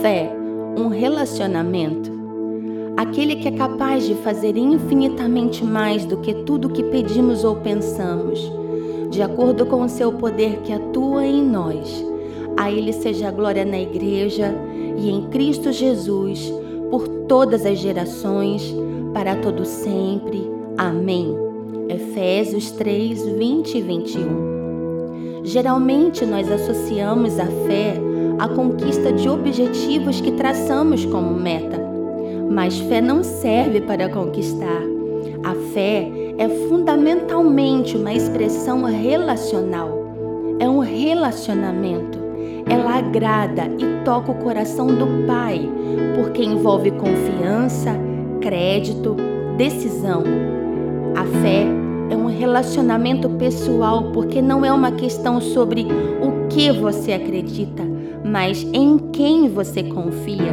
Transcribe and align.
fé 0.00 0.30
um 0.78 0.88
relacionamento? 0.88 2.10
Aquele 2.96 3.36
que 3.36 3.48
é 3.48 3.50
capaz 3.50 4.06
de 4.06 4.14
fazer 4.14 4.56
infinitamente 4.56 5.64
mais 5.64 6.04
do 6.04 6.16
que 6.18 6.32
tudo 6.44 6.70
que 6.70 6.82
pedimos 6.82 7.44
ou 7.44 7.56
pensamos, 7.56 8.50
de 9.10 9.20
acordo 9.22 9.66
com 9.66 9.82
o 9.82 9.88
seu 9.88 10.12
poder 10.12 10.60
que 10.62 10.72
atua 10.72 11.26
em 11.26 11.42
nós. 11.42 12.04
A 12.56 12.70
Ele 12.70 12.92
seja 12.92 13.28
a 13.28 13.30
glória 13.30 13.64
na 13.64 13.78
Igreja 13.78 14.54
e 14.96 15.10
em 15.10 15.28
Cristo 15.28 15.72
Jesus, 15.72 16.52
por 16.90 17.06
todas 17.28 17.66
as 17.66 17.78
gerações, 17.78 18.74
para 19.12 19.36
todo 19.36 19.64
sempre. 19.64 20.50
Amém. 20.78 21.36
Efésios 21.88 22.70
3, 22.72 23.26
20 23.26 23.78
e 23.78 23.82
21. 23.82 25.44
Geralmente 25.44 26.24
nós 26.26 26.50
associamos 26.50 27.38
a 27.38 27.46
fé 27.46 27.94
à 28.38 28.48
conquista 28.48 29.12
de 29.12 29.28
objetivos 29.28 30.20
que 30.20 30.32
traçamos 30.32 31.04
como 31.04 31.34
meta. 31.34 31.80
Mas 32.50 32.78
fé 32.78 33.00
não 33.00 33.22
serve 33.22 33.80
para 33.80 34.08
conquistar. 34.08 34.82
A 35.44 35.54
fé 35.72 36.10
é 36.38 36.48
fundamentalmente 36.68 37.96
uma 37.96 38.12
expressão 38.12 38.84
relacional. 38.84 39.90
É 40.58 40.68
um 40.68 40.80
relacionamento. 40.80 42.18
Ela 42.68 42.98
agrada 42.98 43.64
e 43.78 44.04
toca 44.04 44.32
o 44.32 44.36
coração 44.36 44.86
do 44.86 45.26
Pai, 45.26 45.68
porque 46.16 46.42
envolve 46.42 46.90
confiança, 46.92 47.92
crédito, 48.40 49.16
decisão. 49.56 50.24
A 51.14 51.24
fé 51.42 51.64
é 52.10 52.16
um 52.16 52.26
relacionamento 52.26 53.28
pessoal, 53.30 54.10
porque 54.12 54.42
não 54.42 54.64
é 54.64 54.72
uma 54.72 54.92
questão 54.92 55.40
sobre 55.40 55.86
o 56.20 56.48
que 56.48 56.70
você 56.72 57.12
acredita, 57.12 57.82
mas 58.30 58.66
em 58.72 58.98
quem 59.12 59.48
você 59.48 59.82
confia. 59.82 60.52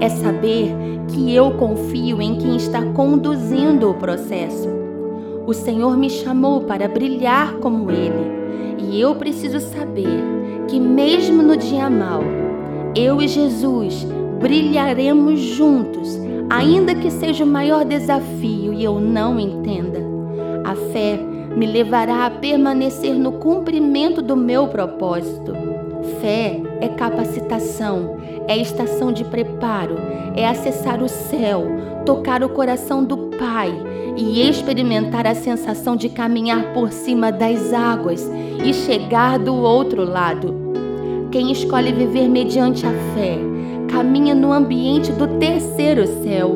É 0.00 0.08
saber 0.08 0.70
que 1.08 1.34
eu 1.34 1.52
confio 1.52 2.20
em 2.20 2.36
quem 2.36 2.56
está 2.56 2.82
conduzindo 2.92 3.90
o 3.90 3.94
processo. 3.94 4.68
O 5.46 5.52
Senhor 5.52 5.96
me 5.96 6.08
chamou 6.08 6.62
para 6.62 6.88
brilhar 6.88 7.54
como 7.54 7.90
Ele, 7.90 8.78
e 8.78 9.00
eu 9.00 9.14
preciso 9.14 9.60
saber 9.60 10.22
que, 10.68 10.78
mesmo 10.78 11.42
no 11.42 11.56
dia 11.56 11.90
mau, 11.90 12.22
eu 12.94 13.20
e 13.20 13.28
Jesus 13.28 14.06
brilharemos 14.40 15.40
juntos, 15.40 16.18
ainda 16.48 16.94
que 16.94 17.10
seja 17.10 17.44
o 17.44 17.46
maior 17.46 17.84
desafio 17.84 18.72
e 18.72 18.84
eu 18.84 19.00
não 19.00 19.38
entenda. 19.38 20.00
A 20.64 20.74
fé 20.92 21.18
me 21.56 21.66
levará 21.66 22.26
a 22.26 22.30
permanecer 22.30 23.14
no 23.14 23.32
cumprimento 23.32 24.22
do 24.22 24.36
meu 24.36 24.68
propósito. 24.68 25.69
Fé 26.20 26.60
é 26.82 26.88
capacitação, 26.88 28.18
é 28.46 28.56
estação 28.56 29.10
de 29.10 29.24
preparo, 29.24 29.96
é 30.36 30.46
acessar 30.46 31.02
o 31.02 31.08
céu, 31.08 31.64
tocar 32.04 32.44
o 32.44 32.48
coração 32.50 33.02
do 33.02 33.16
Pai 33.38 33.72
e 34.16 34.46
experimentar 34.46 35.26
a 35.26 35.34
sensação 35.34 35.96
de 35.96 36.10
caminhar 36.10 36.74
por 36.74 36.92
cima 36.92 37.32
das 37.32 37.72
águas 37.72 38.30
e 38.62 38.74
chegar 38.74 39.38
do 39.38 39.54
outro 39.54 40.04
lado. 40.04 40.54
Quem 41.30 41.50
escolhe 41.52 41.90
viver 41.90 42.28
mediante 42.28 42.84
a 42.84 42.92
fé 43.14 43.38
caminha 43.88 44.34
no 44.34 44.52
ambiente 44.52 45.10
do 45.12 45.26
terceiro 45.38 46.06
céu, 46.22 46.54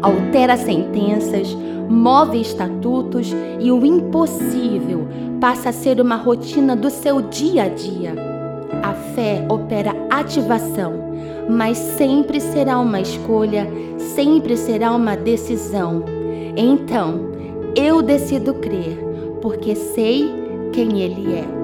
altera 0.00 0.56
sentenças, 0.56 1.54
move 1.86 2.40
estatutos 2.40 3.30
e 3.60 3.70
o 3.70 3.84
impossível 3.84 5.06
passa 5.38 5.68
a 5.68 5.72
ser 5.72 6.00
uma 6.00 6.16
rotina 6.16 6.74
do 6.74 6.88
seu 6.88 7.20
dia 7.20 7.64
a 7.64 7.68
dia. 7.68 8.31
A 8.82 8.92
fé 9.14 9.46
opera 9.48 9.94
ativação, 10.10 10.92
mas 11.48 11.78
sempre 11.78 12.40
será 12.40 12.78
uma 12.78 13.00
escolha, 13.00 13.66
sempre 14.14 14.56
será 14.56 14.92
uma 14.92 15.16
decisão. 15.16 16.04
Então, 16.56 17.32
eu 17.76 18.02
decido 18.02 18.54
crer, 18.54 18.98
porque 19.40 19.74
sei 19.74 20.30
quem 20.72 21.00
Ele 21.00 21.34
é. 21.34 21.61